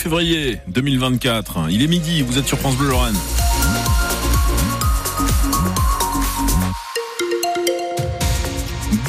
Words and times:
février 0.00 0.58
2024. 0.68 1.68
Il 1.70 1.82
est 1.82 1.86
midi, 1.86 2.22
vous 2.22 2.38
êtes 2.38 2.46
sur 2.46 2.58
France 2.58 2.76
Bleu 2.76 2.88
Lorraine. 2.88 3.16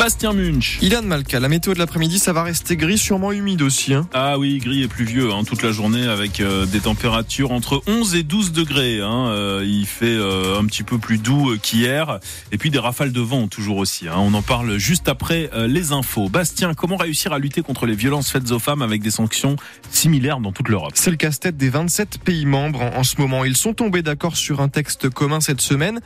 Bastien 0.02 0.34
Munch. 0.34 0.80
Ilan 0.82 1.04
Malka, 1.04 1.40
la 1.40 1.48
météo 1.48 1.76
de 1.76 1.78
l'après-midi, 1.78 2.18
ça 2.18 2.34
va 2.34 2.42
rester 2.42 2.76
gris, 2.76 2.98
sûrement 2.98 3.32
humide 3.32 3.62
aussi. 3.62 3.94
Hein. 3.94 4.08
Ah 4.16 4.40
oui, 4.40 4.58
gris 4.58 4.82
et 4.82 4.88
pluvieux 4.88 5.32
hein, 5.32 5.44
toute 5.44 5.62
la 5.62 5.72
journée 5.72 6.08
avec 6.08 6.40
euh, 6.40 6.66
des 6.66 6.80
températures 6.80 7.52
entre 7.52 7.84
11 7.86 8.16
et 8.16 8.24
12 8.24 8.52
degrés. 8.52 9.00
Hein. 9.00 9.28
Euh, 9.28 9.64
il 9.64 9.86
fait 9.86 10.08
euh, 10.08 10.58
un 10.60 10.66
petit 10.66 10.82
peu 10.82 10.98
plus 10.98 11.20
doux 11.20 11.56
qu'hier. 11.62 12.20
Et 12.52 12.58
puis 12.58 12.72
des 12.72 12.80
rafales 12.80 13.12
de 13.12 13.22
vent 13.22 13.48
toujours 13.48 13.78
aussi. 13.78 14.08
On 14.10 14.34
en 14.34 14.42
parle 14.42 14.80
juste 14.80 15.08
après 15.08 15.52
les 15.68 15.92
infos. 15.92 16.30
Bastien, 16.30 16.74
comment 16.74 16.98
réussir 16.98 17.32
à 17.32 17.38
lutter 17.38 17.62
contre 17.62 17.86
les 17.86 17.94
violences 17.94 18.32
faites 18.32 18.50
aux 18.50 18.58
femmes 18.58 18.82
avec 18.82 19.04
des 19.04 19.12
sanctions 19.12 19.56
similaires 19.92 20.40
dans 20.40 20.52
toute 20.52 20.70
l'Europe? 20.70 20.94
C'est 20.96 21.12
le 21.12 21.18
casse-tête 21.18 21.58
des 21.58 21.70
27 21.70 22.18
pays 22.24 22.48
membres 22.48 22.82
en, 22.82 22.96
en 22.96 23.04
ce 23.04 23.22
moment. 23.22 23.46
Ils 23.46 23.56
sont 23.56 23.76
tombés 23.76 24.02
d'accord 24.02 24.36
sur 24.36 24.62
un 24.62 24.68
texte 24.68 25.12
commun 25.12 25.42
cette 25.42 25.62
semaine, 25.62 26.00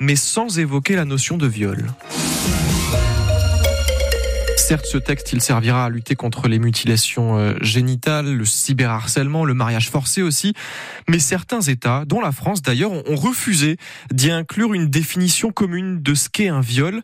mais 0.00 0.16
sans 0.16 0.58
évoquer 0.58 0.96
la 0.96 1.06
notion 1.06 1.38
de 1.38 1.46
viol. 1.46 1.86
Certes, 4.68 4.84
ce 4.84 4.98
texte, 4.98 5.32
il 5.32 5.40
servira 5.40 5.86
à 5.86 5.88
lutter 5.88 6.14
contre 6.14 6.46
les 6.46 6.58
mutilations 6.58 7.38
euh, 7.38 7.54
génitales, 7.62 8.36
le 8.36 8.44
cyberharcèlement, 8.44 9.46
le 9.46 9.54
mariage 9.54 9.88
forcé 9.88 10.20
aussi. 10.20 10.52
Mais 11.08 11.18
certains 11.18 11.62
États, 11.62 12.04
dont 12.04 12.20
la 12.20 12.32
France 12.32 12.60
d'ailleurs, 12.60 12.92
ont 12.92 13.16
refusé 13.16 13.78
d'y 14.12 14.30
inclure 14.30 14.74
une 14.74 14.88
définition 14.90 15.52
commune 15.52 16.02
de 16.02 16.12
ce 16.12 16.28
qu'est 16.28 16.48
un 16.48 16.60
viol. 16.60 17.00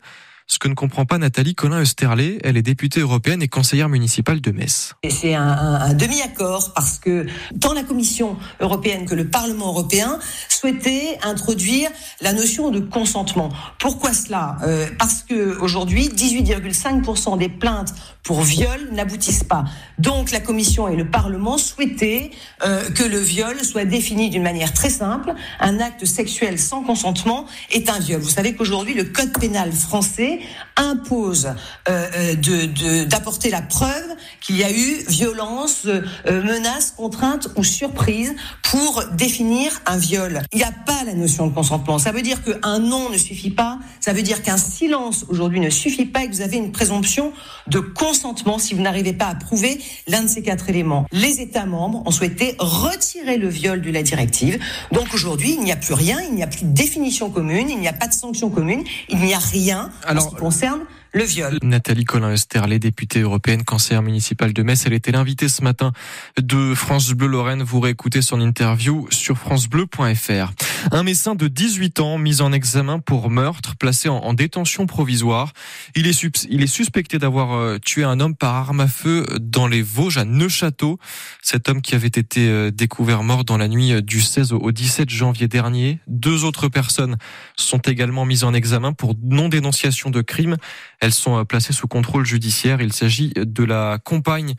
Ce 0.47 0.59
que 0.59 0.69
ne 0.69 0.75
comprend 0.75 1.07
pas 1.07 1.16
Nathalie 1.16 1.55
Colin-Eusterlé, 1.55 2.39
elle 2.45 2.59
est 2.59 2.62
députée 2.62 3.01
européenne 3.01 3.43
et 3.43 3.48
conseillère 3.48 3.89
municipale 3.89 4.43
de 4.43 4.51
Metz. 4.51 4.93
C'est 5.09 5.34
un, 5.34 5.43
un, 5.43 5.75
un 5.80 5.95
demi-accord 5.95 6.75
parce 6.75 6.98
que 6.98 7.27
tant 7.62 7.73
la 7.73 7.83
Commission 7.83 8.37
européenne 8.61 9.07
que 9.07 9.15
le 9.15 9.27
Parlement 9.27 9.69
européen 9.69 10.19
souhaitaient 10.51 11.19
introduire 11.23 11.91
la 12.20 12.34
notion 12.34 12.70
de 12.70 12.81
consentement. 12.81 13.51
Pourquoi 13.78 14.12
cela? 14.12 14.59
Euh, 14.64 14.86
Parce 14.98 15.23
que 15.23 15.59
aujourd'hui, 15.61 16.09
18,5% 16.09 17.39
des 17.39 17.48
plaintes 17.48 17.95
pour 18.23 18.42
viol 18.42 18.89
n'aboutissent 18.92 19.45
pas. 19.45 19.64
Donc 19.98 20.31
la 20.31 20.41
Commission 20.41 20.89
et 20.89 20.97
le 20.97 21.11
Parlement 21.11 21.56
souhaitaient 21.58 22.31
euh, 22.67 22.91
que 22.91 23.03
le 23.03 23.19
viol 23.19 23.62
soit 23.64 23.84
défini 23.86 24.29
d'une 24.31 24.42
manière 24.42 24.73
très 24.75 24.91
simple. 24.91 25.34
Un 25.61 25.81
acte 25.81 26.05
sexuel 26.05 26.58
sans 26.58 26.83
consentement 26.83 27.47
est 27.70 27.89
un 27.89 27.98
viol. 27.98 28.20
Vous 28.20 28.29
savez 28.31 28.55
qu'aujourd'hui, 28.55 28.95
le 28.95 29.05
Code 29.05 29.33
pénal 29.39 29.73
français 29.73 30.33
impose 30.77 31.54
euh, 31.88 32.34
de, 32.34 33.04
d'apporter 33.04 33.50
la 33.50 33.62
preuve 33.62 34.16
qu'il 34.40 34.56
y 34.56 34.64
a 34.64 34.70
eu 34.70 35.04
violence, 35.08 35.86
euh, 35.86 36.02
menace, 36.27 36.94
contrainte 36.96 37.48
ou 37.56 37.64
surprise 37.64 38.34
pour 38.62 39.05
définir 39.12 39.72
un 39.86 39.96
viol. 39.96 40.42
Il 40.52 40.58
n'y 40.58 40.64
a 40.64 40.72
pas 40.86 41.05
la 41.05 41.14
notion 41.14 41.46
de 41.46 41.55
consentement. 41.55 41.98
Ça 41.98 42.12
veut 42.12 42.22
dire 42.22 42.42
qu'un 42.42 42.78
non 42.78 43.10
ne 43.10 43.18
suffit 43.18 43.50
pas. 43.50 43.78
Ça 44.00 44.12
veut 44.12 44.22
dire 44.22 44.42
qu'un 44.42 44.56
silence 44.56 45.24
aujourd'hui 45.28 45.60
ne 45.60 45.70
suffit 45.70 46.06
pas 46.06 46.24
et 46.24 46.28
que 46.28 46.34
vous 46.34 46.40
avez 46.40 46.56
une 46.56 46.72
présomption 46.72 47.32
de 47.66 47.78
consentement 47.78 48.58
si 48.58 48.74
vous 48.74 48.82
n'arrivez 48.82 49.12
pas 49.12 49.27
à 49.27 49.34
prouver 49.34 49.80
l'un 50.08 50.22
de 50.22 50.28
ces 50.28 50.42
quatre 50.42 50.68
éléments. 50.68 51.06
Les 51.12 51.40
États 51.40 51.66
membres 51.66 52.02
ont 52.06 52.10
souhaité 52.10 52.55
retirer 52.58 53.38
le 53.38 53.48
viol 53.48 53.80
de 53.80 53.90
la 53.90 54.02
directive. 54.02 54.58
Donc 54.92 55.14
aujourd'hui, 55.14 55.55
il 55.55 55.64
n'y 55.64 55.72
a 55.72 55.77
plus 55.77 55.94
rien, 55.94 56.20
il 56.20 56.34
n'y 56.34 56.42
a 56.42 56.46
plus 56.46 56.64
de 56.64 56.72
définition 56.72 57.30
commune, 57.30 57.70
il 57.70 57.78
n'y 57.78 57.88
a 57.88 57.92
pas 57.92 58.06
de 58.06 58.12
sanction 58.12 58.50
commune, 58.50 58.84
il 59.08 59.18
n'y 59.18 59.34
a 59.34 59.38
rien. 59.38 59.90
Concerne 60.30 60.80
le 61.12 61.25
viol. 61.25 61.58
Nathalie 61.62 62.05
Colin-Eusterlé, 62.05 62.78
députée 62.78 63.20
européenne, 63.20 63.64
conseillère 63.64 64.03
municipale 64.03 64.53
de 64.53 64.62
Metz, 64.62 64.84
elle 64.86 64.92
était 64.92 65.12
l'invitée 65.12 65.48
ce 65.48 65.62
matin 65.62 65.92
de 66.41 66.75
France 66.75 67.12
Bleu 67.12 67.28
Lorraine. 67.28 67.62
Vous 67.62 67.80
réécoutez 67.80 68.22
son 68.22 68.41
interview 68.41 69.06
sur 69.11 69.39
francebleu.fr. 69.39 70.52
Un 70.92 71.02
médecin 71.02 71.34
de 71.34 71.48
18 71.48 72.00
ans 72.00 72.18
mis 72.18 72.42
en 72.42 72.52
examen 72.52 72.98
pour 72.98 73.30
meurtre, 73.30 73.77
placé 73.77 74.08
en, 74.08 74.16
en 74.16 74.34
détention 74.34 74.86
provisoire. 74.86 75.52
Il 75.95 76.06
est, 76.06 76.27
il 76.48 76.62
est 76.62 76.67
suspecté 76.67 77.18
d'avoir 77.18 77.52
euh, 77.52 77.78
tué 77.78 78.05
un 78.05 78.20
homme 78.20 78.36
par 78.36 78.55
arme 78.55 78.80
à 78.80 78.86
feu 78.86 79.27
dans 79.40 79.67
les 79.67 79.83
Vosges 79.83 80.18
à 80.18 80.24
Neuchâteau. 80.24 80.98
Cet 81.42 81.68
homme 81.68 81.80
qui 81.80 81.94
avait 81.94 82.06
été 82.08 82.48
euh, 82.48 82.70
découvert 82.70 83.23
mort 83.23 83.44
dans 83.44 83.56
la 83.56 83.68
nuit 83.68 83.92
euh, 83.92 84.02
du 84.02 84.20
16 84.20 84.52
au 84.52 84.73
17 84.73 85.08
janvier 85.08 85.48
dernier. 85.48 86.00
Deux 86.06 86.44
autres 86.44 86.68
personnes 86.68 87.17
sont 87.56 87.78
également 87.78 88.24
mises 88.24 88.44
en 88.44 88.52
examen 88.52 88.92
pour 88.92 89.14
non-dénonciation 89.23 90.11
de 90.11 90.20
crime. 90.20 90.56
Elles 91.00 91.14
sont 91.14 91.44
placées 91.44 91.73
sous 91.73 91.89
contrôle 91.89 92.27
judiciaire. 92.27 92.80
Il 92.80 92.92
s'agit 92.92 93.33
de 93.36 93.64
la 93.64 93.98
compagne 94.02 94.55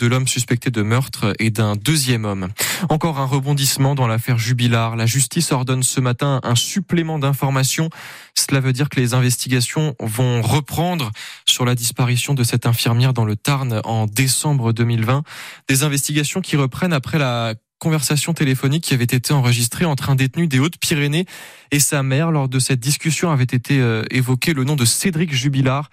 de 0.00 0.06
l'homme 0.06 0.26
suspecté 0.26 0.70
de 0.70 0.80
meurtre 0.80 1.34
et 1.38 1.50
d'un 1.50 1.76
deuxième 1.76 2.24
homme. 2.24 2.48
Encore 2.88 3.18
un 3.18 3.26
rebondissement 3.26 3.94
dans 3.94 4.06
l'affaire 4.06 4.38
Jubilard. 4.38 4.96
La 4.96 5.04
justice 5.04 5.52
ordonne 5.52 5.82
ce 5.82 6.00
matin 6.00 6.40
un 6.42 6.54
supplément 6.54 7.18
d'informations. 7.18 7.90
Cela 8.34 8.60
veut 8.60 8.72
dire 8.72 8.88
que 8.88 8.98
les 8.98 9.12
investigations 9.12 9.94
vont 10.00 10.40
reprendre 10.40 11.10
sur 11.44 11.66
la 11.66 11.74
disparition 11.74 12.32
de 12.32 12.42
cette 12.44 12.64
infirmière 12.64 13.12
dans 13.12 13.26
le 13.26 13.36
Tarn 13.36 13.82
en 13.84 14.06
décembre 14.06 14.72
2020. 14.72 15.22
Des 15.68 15.82
investigations 15.82 16.40
qui 16.40 16.56
reprennent 16.56 16.94
après 16.94 17.18
la 17.18 17.54
conversation 17.78 18.32
téléphonique 18.32 18.84
qui 18.84 18.94
avait 18.94 19.04
été 19.04 19.32
enregistrée 19.32 19.84
entre 19.84 20.08
un 20.08 20.14
détenu 20.14 20.46
des 20.46 20.60
Hautes-Pyrénées 20.60 21.26
et 21.72 21.78
sa 21.78 22.02
mère. 22.02 22.30
Lors 22.30 22.48
de 22.48 22.58
cette 22.58 22.80
discussion 22.80 23.30
avait 23.30 23.44
été 23.44 23.82
évoqué 24.10 24.54
le 24.54 24.64
nom 24.64 24.76
de 24.76 24.86
Cédric 24.86 25.34
Jubilard. 25.34 25.90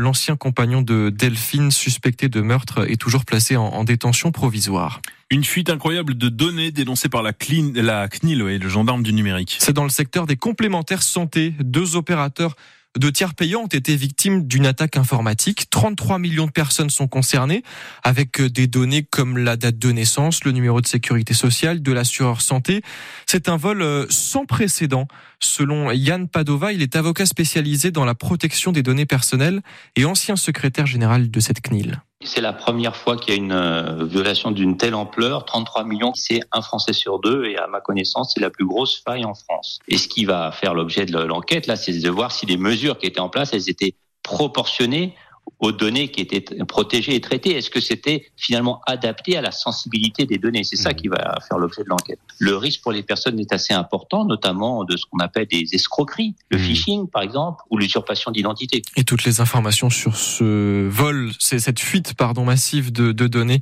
L'ancien 0.00 0.36
compagnon 0.36 0.80
de 0.80 1.10
Delphine, 1.10 1.72
suspecté 1.72 2.28
de 2.28 2.40
meurtre, 2.40 2.88
est 2.88 3.00
toujours 3.00 3.24
placé 3.24 3.56
en, 3.56 3.64
en 3.64 3.82
détention 3.82 4.30
provisoire. 4.30 5.02
Une 5.28 5.42
fuite 5.42 5.70
incroyable 5.70 6.16
de 6.16 6.28
données 6.28 6.70
dénoncée 6.70 7.08
par 7.08 7.24
la, 7.24 7.32
CLIN, 7.32 7.72
la 7.74 8.06
CNIL, 8.06 8.44
ouais, 8.44 8.58
le 8.58 8.68
gendarme 8.68 9.02
du 9.02 9.12
numérique. 9.12 9.56
C'est 9.58 9.72
dans 9.72 9.82
le 9.82 9.90
secteur 9.90 10.28
des 10.28 10.36
complémentaires 10.36 11.02
santé. 11.02 11.52
Deux 11.58 11.96
opérateurs 11.96 12.54
de 12.96 13.10
tiers 13.10 13.34
payants 13.34 13.62
ont 13.62 13.66
été 13.66 13.96
victimes 13.96 14.46
d'une 14.46 14.66
attaque 14.66 14.96
informatique. 14.96 15.70
33 15.70 16.18
millions 16.18 16.46
de 16.46 16.50
personnes 16.50 16.90
sont 16.90 17.08
concernées 17.08 17.62
avec 18.02 18.40
des 18.40 18.66
données 18.66 19.02
comme 19.02 19.38
la 19.38 19.56
date 19.56 19.78
de 19.78 19.92
naissance, 19.92 20.44
le 20.44 20.52
numéro 20.52 20.80
de 20.80 20.86
sécurité 20.86 21.34
sociale, 21.34 21.82
de 21.82 21.92
l'assureur 21.92 22.40
santé. 22.40 22.82
C'est 23.26 23.48
un 23.48 23.56
vol 23.56 24.06
sans 24.10 24.46
précédent. 24.46 25.06
Selon 25.40 25.92
Yann 25.92 26.28
Padova, 26.28 26.72
il 26.72 26.82
est 26.82 26.96
avocat 26.96 27.26
spécialisé 27.26 27.90
dans 27.90 28.04
la 28.04 28.14
protection 28.14 28.72
des 28.72 28.82
données 28.82 29.06
personnelles 29.06 29.62
et 29.94 30.04
ancien 30.04 30.36
secrétaire 30.36 30.86
général 30.86 31.30
de 31.30 31.40
cette 31.40 31.60
CNIL. 31.60 32.02
C'est 32.24 32.40
la 32.40 32.52
première 32.52 32.96
fois 32.96 33.16
qu'il 33.16 33.32
y 33.32 33.36
a 33.36 33.40
une 33.40 33.52
euh, 33.52 34.04
violation 34.04 34.50
d'une 34.50 34.76
telle 34.76 34.96
ampleur. 34.96 35.44
33 35.44 35.84
millions, 35.84 36.12
c'est 36.14 36.40
un 36.50 36.62
Français 36.62 36.92
sur 36.92 37.20
deux 37.20 37.44
et 37.44 37.56
à 37.56 37.68
ma 37.68 37.80
connaissance, 37.80 38.32
c'est 38.34 38.40
la 38.40 38.50
plus 38.50 38.66
grosse 38.66 39.00
faille 39.04 39.24
en 39.24 39.34
France. 39.34 39.78
Et 39.86 39.98
ce 39.98 40.08
qui 40.08 40.24
va 40.24 40.50
faire 40.50 40.74
l'objet 40.74 41.06
de 41.06 41.16
l'enquête, 41.16 41.68
là, 41.68 41.76
c'est 41.76 41.96
de 41.96 42.10
voir 42.10 42.32
si 42.32 42.44
les 42.44 42.56
mesures 42.56 42.98
qui 42.98 43.06
étaient 43.06 43.20
en 43.20 43.28
place, 43.28 43.52
elles 43.52 43.70
étaient 43.70 43.94
proportionnées 44.24 45.14
aux 45.60 45.72
données 45.72 46.08
qui 46.08 46.20
étaient 46.20 46.44
protégées 46.66 47.14
et 47.14 47.20
traitées 47.20 47.56
Est-ce 47.56 47.70
que 47.70 47.80
c'était 47.80 48.26
finalement 48.36 48.80
adapté 48.86 49.36
à 49.36 49.40
la 49.40 49.50
sensibilité 49.50 50.24
des 50.24 50.38
données? 50.38 50.64
C'est 50.64 50.76
ça 50.76 50.94
qui 50.94 51.08
va 51.08 51.34
faire 51.48 51.58
l'objet 51.58 51.82
de 51.82 51.88
l'enquête. 51.88 52.18
Le 52.38 52.56
risque 52.56 52.82
pour 52.82 52.92
les 52.92 53.02
personnes 53.02 53.38
est 53.40 53.52
assez 53.52 53.74
important, 53.74 54.24
notamment 54.24 54.84
de 54.84 54.96
ce 54.96 55.04
qu'on 55.06 55.18
appelle 55.18 55.46
des 55.46 55.66
escroqueries, 55.72 56.34
le 56.50 56.58
phishing 56.58 57.08
par 57.08 57.22
exemple, 57.22 57.62
ou 57.70 57.78
l'usurpation 57.78 58.30
d'identité. 58.30 58.82
Et 58.96 59.04
toutes 59.04 59.24
les 59.24 59.40
informations 59.40 59.90
sur 59.90 60.16
ce 60.16 60.88
vol, 60.88 61.30
cette 61.38 61.80
fuite 61.80 62.14
pardon 62.14 62.44
massive 62.44 62.92
de, 62.92 63.12
de 63.12 63.26
données 63.26 63.60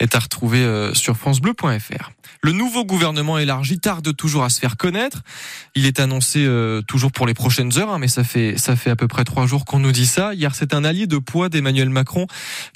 est 0.00 0.14
à 0.14 0.18
retrouver 0.18 0.60
euh, 0.60 0.94
sur 0.94 1.16
francebleu.fr. 1.16 2.10
Le 2.42 2.52
nouveau 2.52 2.84
gouvernement 2.84 3.38
élargi 3.38 3.78
tarde 3.78 4.14
toujours 4.16 4.44
à 4.44 4.50
se 4.50 4.60
faire 4.60 4.76
connaître. 4.76 5.22
Il 5.74 5.86
est 5.86 6.00
annoncé 6.00 6.44
euh, 6.44 6.82
toujours 6.82 7.12
pour 7.12 7.26
les 7.26 7.34
prochaines 7.34 7.78
heures, 7.78 7.90
hein, 7.90 7.98
mais 7.98 8.08
ça 8.08 8.24
fait 8.24 8.58
ça 8.58 8.76
fait 8.76 8.90
à 8.90 8.96
peu 8.96 9.08
près 9.08 9.24
trois 9.24 9.46
jours 9.46 9.64
qu'on 9.64 9.78
nous 9.78 9.92
dit 9.92 10.06
ça. 10.06 10.34
Hier, 10.34 10.54
c'est 10.54 10.74
un 10.74 10.84
allié 10.84 11.06
de 11.06 11.18
d'Emmanuel 11.34 11.90
Macron 11.90 12.26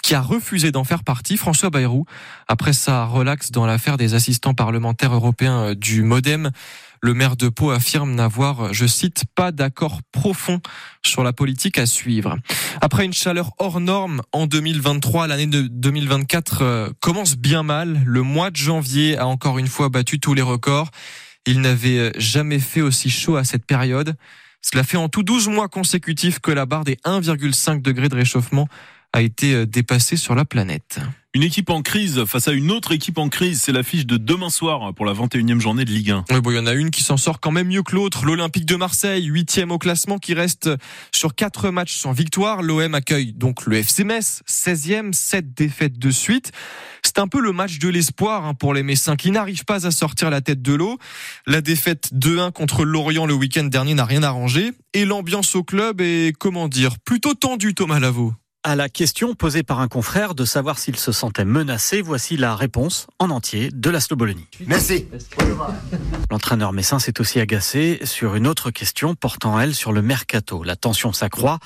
qui 0.02 0.14
a 0.14 0.20
refusé 0.20 0.72
d'en 0.72 0.84
faire 0.84 1.04
partie, 1.04 1.36
François 1.36 1.70
Bayrou, 1.70 2.04
après 2.48 2.72
sa 2.72 3.04
relaxe 3.04 3.50
dans 3.50 3.66
l'affaire 3.66 3.96
des 3.96 4.14
assistants 4.14 4.54
parlementaires 4.54 5.14
européens 5.14 5.74
du 5.74 6.02
MoDem. 6.02 6.50
Le 7.00 7.14
maire 7.14 7.36
de 7.36 7.48
Pau 7.48 7.70
affirme 7.70 8.14
n'avoir, 8.14 8.74
je 8.74 8.84
cite, 8.84 9.24
pas 9.36 9.52
d'accord 9.52 10.00
profond 10.10 10.60
sur 11.06 11.22
la 11.22 11.32
politique 11.32 11.78
à 11.78 11.86
suivre. 11.86 12.36
Après 12.80 13.04
une 13.04 13.12
chaleur 13.12 13.52
hors 13.58 13.78
norme 13.78 14.22
en 14.32 14.46
2023, 14.46 15.28
l'année 15.28 15.46
de 15.46 15.62
2024 15.62 16.94
commence 17.00 17.36
bien 17.36 17.62
mal. 17.62 18.02
Le 18.04 18.22
mois 18.22 18.50
de 18.50 18.56
janvier 18.56 19.16
a 19.16 19.28
encore 19.28 19.58
une 19.58 19.68
fois 19.68 19.88
battu 19.90 20.18
tous 20.18 20.34
les 20.34 20.42
records. 20.42 20.90
Il 21.46 21.60
n'avait 21.60 22.12
jamais 22.16 22.58
fait 22.58 22.82
aussi 22.82 23.10
chaud 23.10 23.36
à 23.36 23.44
cette 23.44 23.64
période. 23.64 24.16
Cela 24.62 24.82
fait 24.82 24.96
en 24.96 25.08
tout 25.08 25.22
12 25.22 25.48
mois 25.48 25.68
consécutifs 25.68 26.40
que 26.40 26.50
la 26.50 26.66
barre 26.66 26.84
des 26.84 26.96
1,5 27.04 27.80
degrés 27.82 28.08
de 28.08 28.14
réchauffement 28.14 28.68
a 29.12 29.22
été 29.22 29.66
dépassé 29.66 30.16
sur 30.16 30.34
la 30.34 30.44
planète. 30.44 31.00
Une 31.34 31.42
équipe 31.42 31.68
en 31.68 31.82
crise 31.82 32.24
face 32.24 32.48
à 32.48 32.52
une 32.52 32.70
autre 32.70 32.90
équipe 32.90 33.18
en 33.18 33.28
crise, 33.28 33.60
c'est 33.60 33.70
l'affiche 33.70 34.06
de 34.06 34.16
demain 34.16 34.48
soir 34.48 34.94
pour 34.94 35.04
la 35.04 35.12
21e 35.12 35.60
journée 35.60 35.84
de 35.84 35.90
Ligue 35.90 36.10
1. 36.10 36.24
Oui, 36.30 36.40
bon, 36.40 36.50
il 36.50 36.56
y 36.56 36.58
en 36.58 36.66
a 36.66 36.72
une 36.72 36.90
qui 36.90 37.02
s'en 37.02 37.18
sort 37.18 37.38
quand 37.38 37.50
même 37.50 37.68
mieux 37.68 37.82
que 37.82 37.94
l'autre. 37.94 38.24
L'Olympique 38.24 38.64
de 38.64 38.76
Marseille, 38.76 39.24
huitième 39.26 39.70
au 39.70 39.78
classement, 39.78 40.18
qui 40.18 40.32
reste 40.32 40.70
sur 41.12 41.34
quatre 41.34 41.70
matchs 41.70 41.96
sans 41.96 42.12
victoire. 42.12 42.62
L'OM 42.62 42.94
accueille 42.94 43.34
donc 43.34 43.66
le 43.66 43.76
FC 43.76 44.04
Metz, 44.04 44.42
16e, 44.48 45.12
sept 45.12 45.52
défaites 45.52 45.98
de 45.98 46.10
suite. 46.10 46.50
C'est 47.04 47.18
un 47.18 47.28
peu 47.28 47.40
le 47.40 47.52
match 47.52 47.78
de 47.78 47.88
l'espoir 47.88 48.46
hein, 48.46 48.54
pour 48.54 48.72
les 48.72 48.82
Messins 48.82 49.16
qui 49.16 49.30
n'arrivent 49.30 49.66
pas 49.66 49.86
à 49.86 49.90
sortir 49.90 50.30
la 50.30 50.40
tête 50.40 50.62
de 50.62 50.72
l'eau. 50.72 50.98
La 51.46 51.60
défaite 51.60 52.10
2-1 52.14 52.52
contre 52.52 52.84
Lorient 52.86 53.26
le 53.26 53.34
week-end 53.34 53.64
dernier 53.64 53.92
n'a 53.92 54.06
rien 54.06 54.22
arrangé. 54.22 54.72
Et 54.94 55.04
l'ambiance 55.04 55.54
au 55.54 55.62
club 55.62 56.00
est, 56.00 56.34
comment 56.36 56.68
dire, 56.68 56.98
plutôt 56.98 57.34
tendue, 57.34 57.74
Thomas 57.74 58.00
Lavaux. 58.00 58.32
À 58.68 58.76
la 58.76 58.90
question 58.90 59.32
posée 59.32 59.62
par 59.62 59.80
un 59.80 59.88
confrère 59.88 60.34
de 60.34 60.44
savoir 60.44 60.78
s'il 60.78 60.96
se 60.96 61.10
sentait 61.10 61.46
menacé, 61.46 62.02
voici 62.02 62.36
la 62.36 62.54
réponse 62.54 63.06
en 63.18 63.30
entier 63.30 63.70
de 63.72 63.88
la 63.88 63.98
Bologna. 64.10 64.42
Merci. 64.66 65.06
L'entraîneur 66.30 66.74
messin 66.74 66.98
s'est 66.98 67.18
aussi 67.18 67.40
agacé 67.40 67.98
sur 68.04 68.34
une 68.34 68.46
autre 68.46 68.70
question 68.70 69.14
portant 69.14 69.58
elle 69.58 69.74
sur 69.74 69.94
le 69.94 70.02
mercato. 70.02 70.64
La 70.64 70.76
tension 70.76 71.14
s'accroît, 71.14 71.60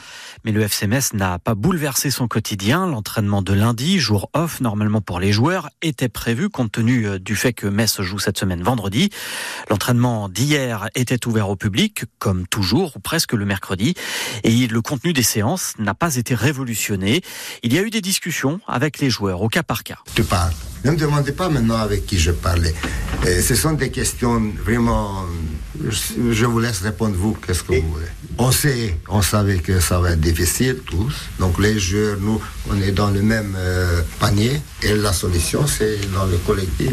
mais 0.44 0.52
le 0.52 0.60
FC 0.60 0.86
Metz 0.86 1.12
n'a 1.12 1.40
pas 1.40 1.56
bouleversé 1.56 2.12
son 2.12 2.28
quotidien. 2.28 2.86
L'entraînement 2.86 3.42
de 3.42 3.52
lundi, 3.52 3.98
jour 3.98 4.30
off 4.32 4.60
normalement 4.60 5.00
pour 5.00 5.18
les 5.18 5.32
joueurs, 5.32 5.70
était 5.82 6.08
prévu 6.08 6.50
compte 6.50 6.70
tenu 6.70 7.08
euh, 7.08 7.18
du 7.18 7.34
fait 7.34 7.52
que 7.52 7.66
Metz 7.66 8.00
joue 8.00 8.20
cette 8.20 8.38
semaine 8.38 8.62
vendredi. 8.62 9.10
L'entraînement 9.70 10.28
d'hier 10.28 10.88
était 10.94 11.26
ouvert 11.26 11.48
au 11.48 11.56
public, 11.56 12.04
comme 12.20 12.46
toujours, 12.46 12.96
ou 12.96 13.00
presque 13.00 13.32
le 13.32 13.44
mercredi, 13.44 13.94
et 14.44 14.68
le 14.68 14.82
contenu 14.82 15.12
des 15.12 15.24
séances 15.24 15.74
n'a 15.80 15.94
pas 15.94 16.14
été 16.14 16.36
il 17.62 17.72
y 17.72 17.78
a 17.78 17.82
eu 17.82 17.90
des 17.90 18.00
discussions 18.00 18.60
avec 18.66 18.98
les 18.98 19.10
joueurs 19.10 19.42
au 19.42 19.48
cas 19.48 19.62
par 19.62 19.82
cas. 19.82 19.98
Tu 20.14 20.22
parles. 20.22 20.52
Ne 20.84 20.90
me 20.90 20.96
demandez 20.96 21.32
pas 21.32 21.48
maintenant 21.48 21.76
avec 21.76 22.06
qui 22.06 22.18
je 22.18 22.32
parlais. 22.32 22.74
ce 23.24 23.54
sont 23.54 23.72
des 23.72 23.90
questions 23.90 24.42
vraiment. 24.64 25.24
Je 25.80 26.44
vous 26.44 26.58
laisse 26.58 26.80
répondre 26.80 27.14
vous. 27.16 27.34
Qu'est-ce 27.34 27.62
que 27.62 27.74
vous 27.74 27.92
voulez 27.92 28.06
On 28.38 28.50
sait, 28.50 28.96
on 29.08 29.22
savait 29.22 29.58
que 29.58 29.78
ça 29.80 30.00
va 30.00 30.12
être 30.12 30.20
difficile 30.20 30.80
tous. 30.84 31.14
Donc 31.38 31.58
les 31.60 31.78
joueurs, 31.78 32.18
nous, 32.20 32.40
on 32.68 32.80
est 32.80 32.92
dans 32.92 33.10
le 33.10 33.22
même 33.22 33.54
euh, 33.56 34.02
panier 34.18 34.60
et 34.82 34.94
la 34.94 35.12
solution, 35.12 35.66
c'est 35.66 35.98
dans 36.12 36.26
le 36.26 36.36
collectif 36.38 36.90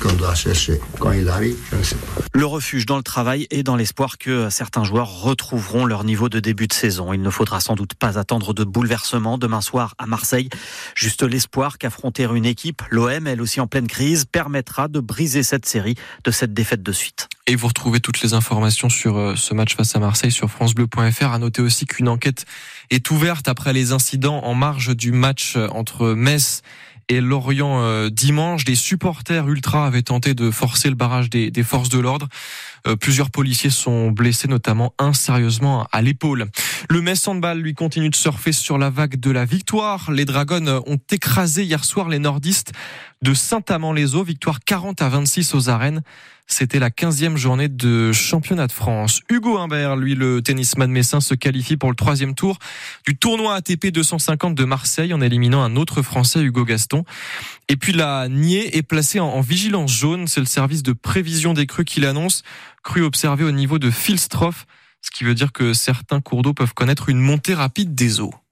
qu'on 0.00 0.12
doit 0.12 0.34
chercher. 0.34 0.80
Quand 0.98 1.12
il 1.12 1.28
arrive, 1.28 1.56
je 1.70 1.76
ne 1.76 1.82
sais 1.82 1.96
pas. 1.96 2.22
Le 2.32 2.46
refuge 2.46 2.86
dans 2.86 2.96
le 2.96 3.02
travail 3.02 3.46
et 3.50 3.62
dans 3.62 3.76
l'espoir 3.76 4.18
que 4.18 4.50
certains 4.50 4.84
joueurs 4.84 5.22
retrouveront 5.22 5.86
leur 5.86 6.04
niveau 6.04 6.28
de 6.28 6.40
début 6.40 6.66
de 6.66 6.72
saison. 6.72 7.12
Il 7.12 7.22
ne 7.22 7.30
faudra 7.30 7.60
sans 7.60 7.74
doute 7.74 7.94
pas 7.94 8.18
attendre 8.18 8.52
de 8.52 8.64
bouleversement 8.64 9.38
demain 9.38 9.60
soir 9.60 9.94
à 9.98 10.06
Marseille. 10.06 10.48
Juste 10.94 11.22
l'espoir 11.22 11.78
qu'affronter 11.78 12.24
une 12.24 12.44
équipe, 12.44 12.82
l'OM, 12.90 13.26
elle 13.26 13.40
aussi 13.40 13.60
en 13.60 13.66
pleine 13.66 13.86
crise, 13.86 14.24
permettra 14.24 14.88
de 14.88 15.00
briser 15.00 15.42
cette 15.42 15.66
série 15.66 15.94
de 16.24 16.30
cette 16.30 16.52
défaite 16.52 16.82
de 16.82 16.92
suite. 16.92 17.28
Et 17.46 17.54
vous 17.54 17.68
retrouvez 17.68 18.00
toutes 18.00 18.20
les 18.22 18.34
informations 18.34 18.88
sur 18.88 19.16
euh, 19.16 19.36
ce 19.36 19.54
match 19.54 19.76
face 19.76 19.94
à 19.94 20.00
Marseille 20.00 20.32
sur 20.32 20.50
francebleu.fr. 20.50 21.32
À 21.32 21.38
noter 21.38 21.62
aussi 21.62 21.86
qu'une 21.86 22.08
enquête 22.08 22.44
est 22.90 23.10
ouverte 23.10 23.48
après 23.48 23.72
les 23.72 23.92
incidents 23.92 24.40
en 24.42 24.54
marge 24.54 24.96
du 24.96 25.12
match 25.12 25.56
entre 25.70 26.12
Metz 26.14 26.62
et 27.08 27.20
Lorient 27.20 27.80
euh, 27.82 28.10
dimanche. 28.10 28.64
Des 28.64 28.74
supporters 28.74 29.48
ultra 29.48 29.86
avaient 29.86 30.02
tenté 30.02 30.34
de 30.34 30.50
forcer 30.50 30.88
le 30.88 30.94
barrage 30.94 31.30
des, 31.30 31.50
des 31.50 31.62
forces 31.62 31.88
de 31.88 31.98
l'ordre. 31.98 32.28
Euh, 32.86 32.96
plusieurs 32.96 33.30
policiers 33.30 33.70
sont 33.70 34.10
blessés, 34.10 34.48
notamment 34.48 34.94
un 34.98 35.12
sérieusement 35.12 35.86
à 35.92 36.02
l'épaule. 36.02 36.46
Le 36.88 37.00
Metz 37.00 37.26
Handball, 37.28 37.60
lui, 37.60 37.74
continue 37.74 38.10
de 38.10 38.16
surfer 38.16 38.52
sur 38.52 38.78
la 38.78 38.90
vague 38.90 39.18
de 39.18 39.30
la 39.30 39.44
victoire. 39.44 40.10
Les 40.10 40.24
Dragons 40.24 40.82
ont 40.86 40.98
écrasé 41.10 41.64
hier 41.64 41.84
soir 41.84 42.08
les 42.08 42.18
nordistes 42.18 42.72
de 43.22 43.34
Saint-Amand-les-Eaux. 43.34 44.24
Victoire 44.24 44.60
40 44.60 45.02
à 45.02 45.08
26 45.08 45.54
aux 45.54 45.68
arènes. 45.68 46.02
C'était 46.48 46.78
la 46.78 46.90
15e 46.90 47.36
journée 47.36 47.68
de 47.68 48.12
championnat 48.12 48.68
de 48.68 48.72
France. 48.72 49.20
Hugo 49.28 49.58
Humbert, 49.58 49.96
lui, 49.96 50.14
le 50.14 50.40
tennisman 50.42 50.90
messin, 50.90 51.20
se 51.20 51.34
qualifie 51.34 51.76
pour 51.76 51.90
le 51.90 51.96
troisième 51.96 52.36
tour 52.36 52.58
du 53.04 53.16
tournoi 53.16 53.56
ATP 53.56 53.88
250 53.88 54.54
de 54.54 54.64
Marseille 54.64 55.12
en 55.12 55.20
éliminant 55.20 55.62
un 55.62 55.74
autre 55.74 56.02
Français, 56.02 56.40
Hugo 56.40 56.64
Gaston. 56.64 57.04
Et 57.68 57.76
puis 57.76 57.92
la 57.92 58.28
Nier 58.28 58.76
est 58.76 58.84
placée 58.84 59.18
en, 59.18 59.40
vigilance 59.40 59.90
jaune. 59.90 60.28
C'est 60.28 60.40
le 60.40 60.46
service 60.46 60.84
de 60.84 60.92
prévision 60.92 61.52
des 61.52 61.66
crues 61.66 61.84
qui 61.84 61.98
l'annonce. 61.98 62.44
Crue 62.84 63.02
observée 63.02 63.44
au 63.44 63.50
niveau 63.50 63.80
de 63.80 63.90
Filstroff, 63.90 64.66
ce 65.02 65.10
qui 65.10 65.24
veut 65.24 65.34
dire 65.34 65.50
que 65.50 65.74
certains 65.74 66.20
cours 66.20 66.42
d'eau 66.42 66.54
peuvent 66.54 66.74
connaître 66.74 67.08
une 67.08 67.18
montée 67.18 67.54
rapide 67.54 67.96
des 67.96 68.20
eaux. 68.20 68.34